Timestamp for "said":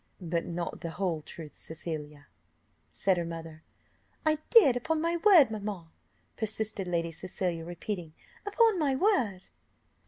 2.91-3.17